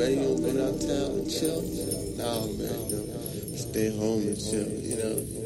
[0.00, 0.10] man.
[0.10, 1.62] You don't go downtown and chill?
[2.16, 3.56] Nah, man.
[3.56, 5.39] Stay home and chill, you know.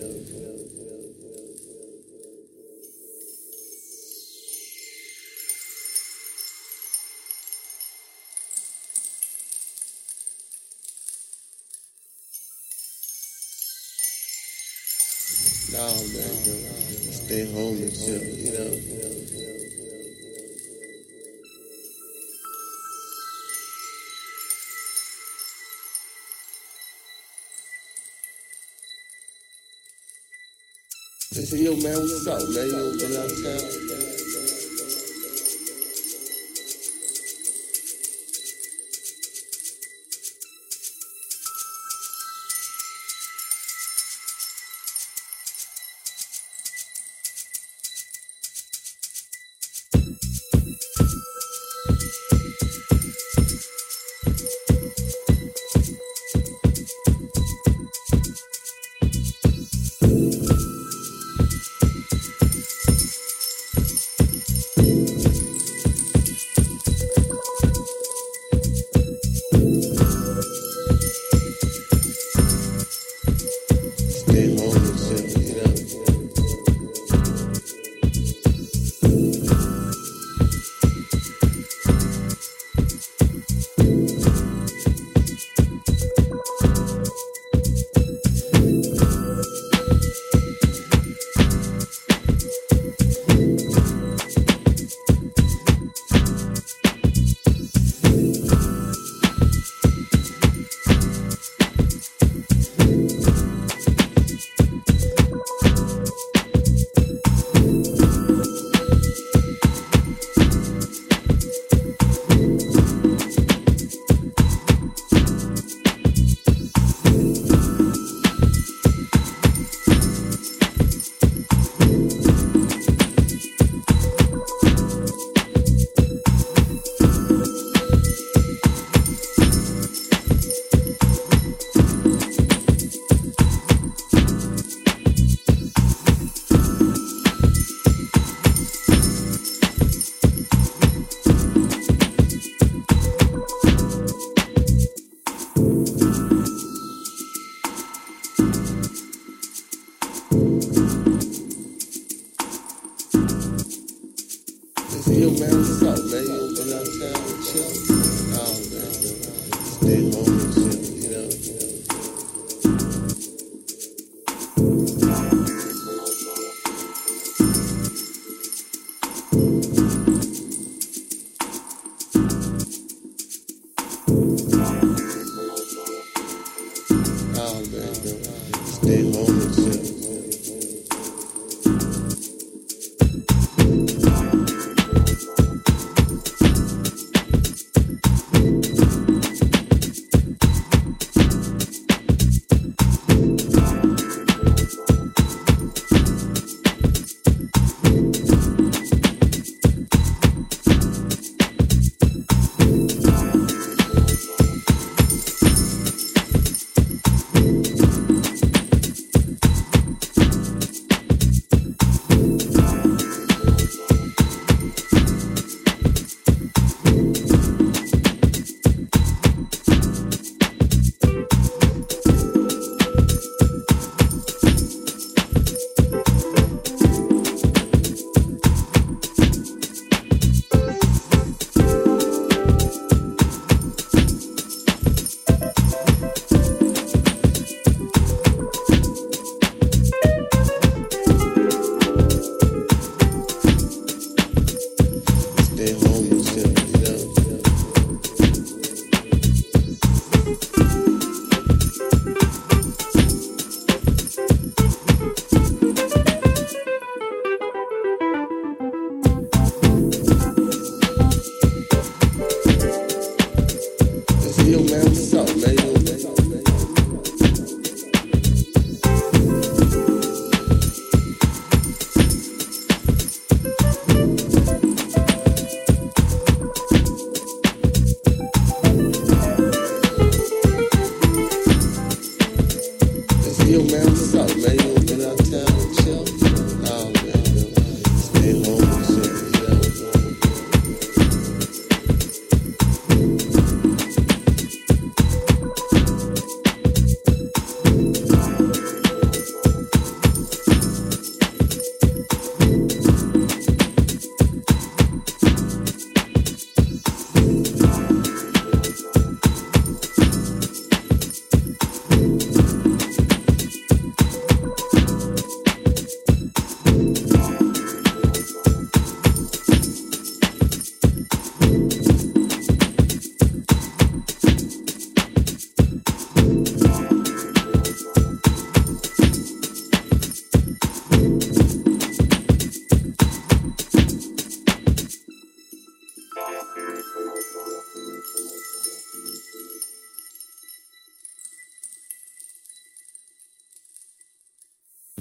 [31.54, 31.94] see you, man.
[32.00, 32.66] What's up, man?
[32.66, 34.03] You know what I'm saying?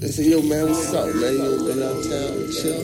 [0.04, 1.32] They say, yo, man, what's up, man?
[1.32, 2.76] You been out town and chill?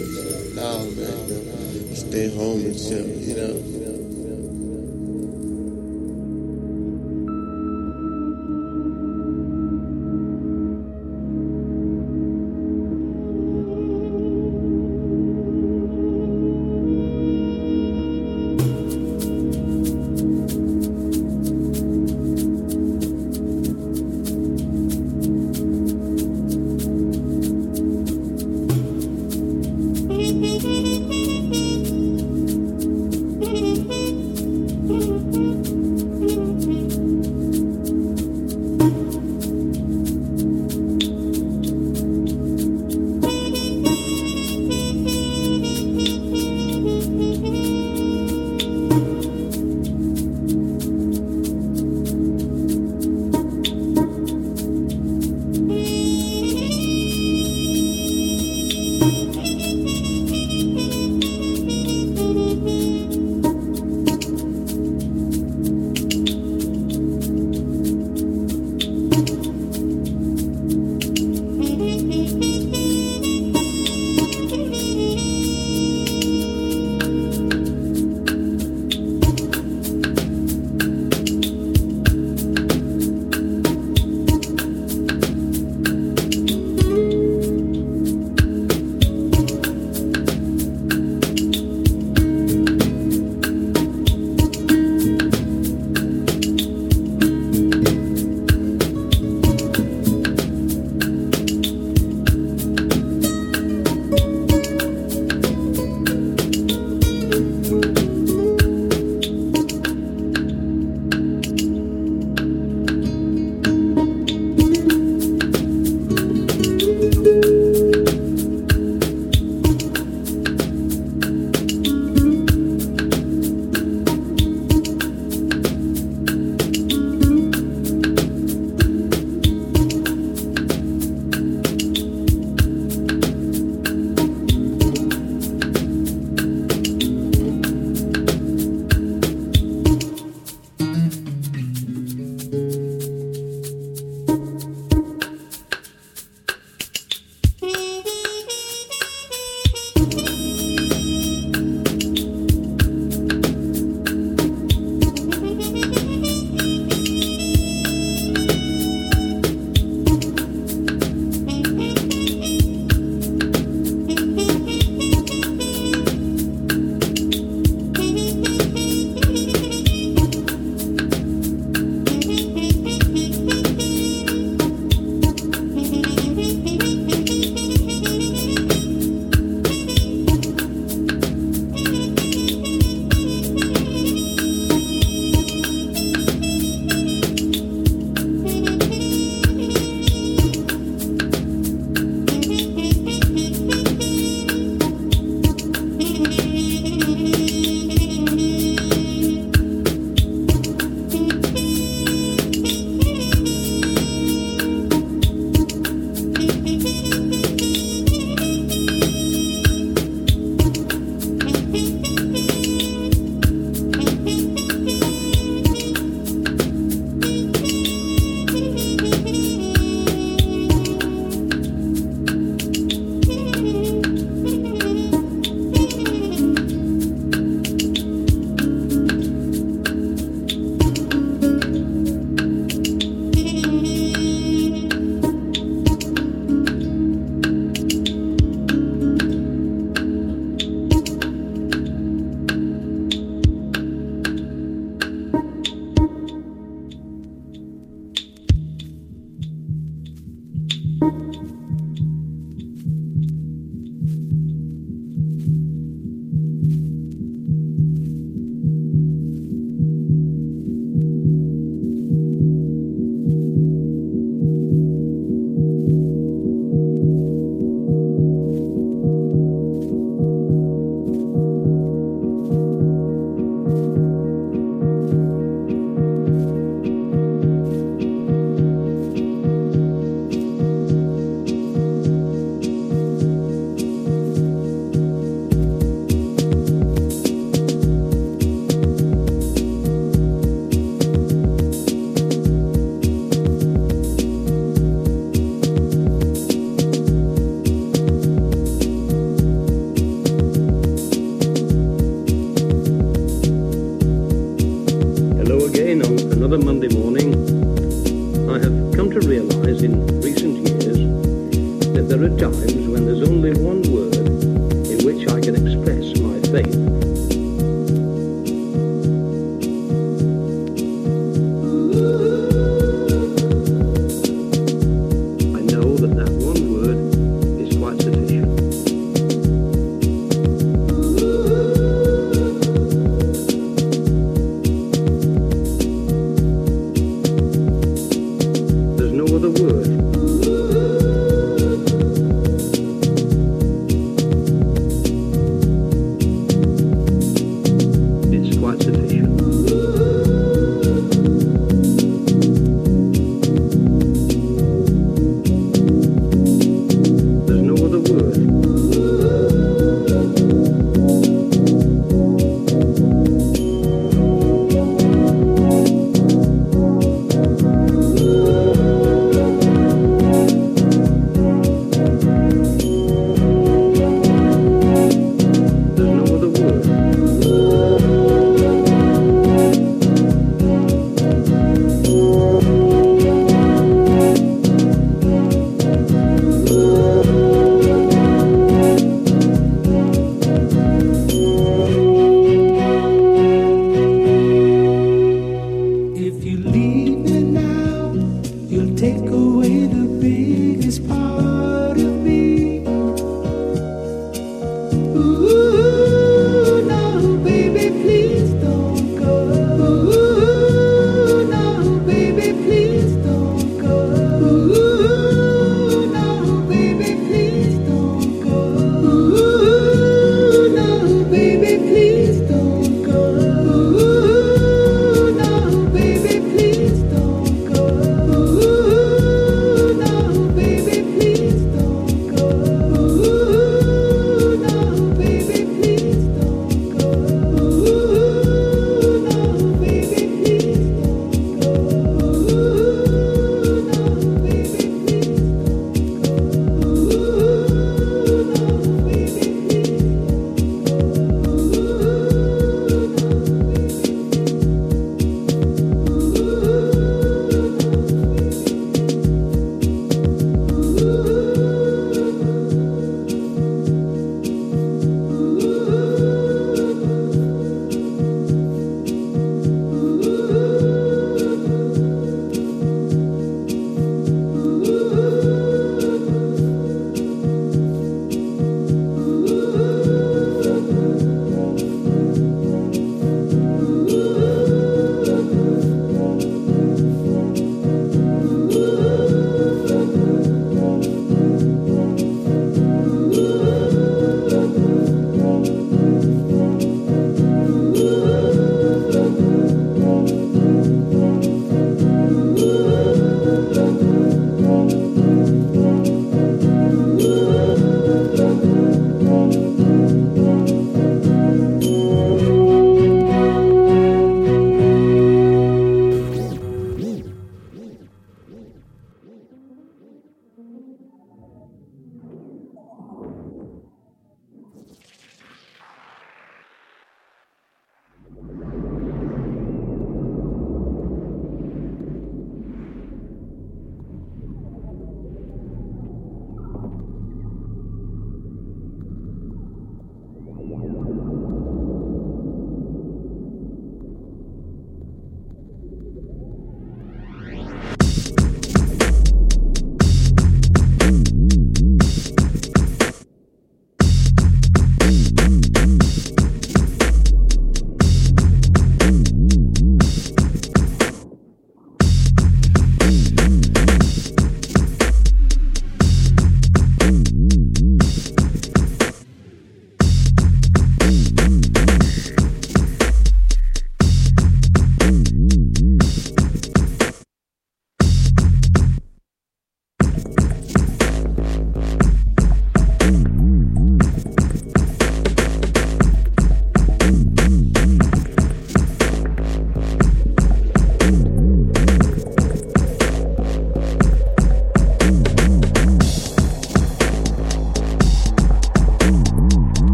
[0.55, 1.95] No, man.
[1.95, 3.80] Stay home and chill, you know?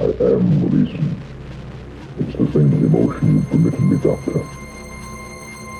[0.00, 1.20] Am reason.
[2.18, 4.40] It's the same emotion you've permitted me, Doctor.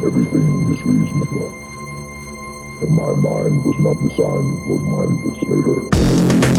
[0.05, 1.49] Everything is reasonable.
[2.83, 6.52] And my mind was not designed for mindless labor.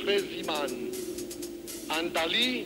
[0.00, 0.90] Stresemann,
[1.88, 2.64] an Dali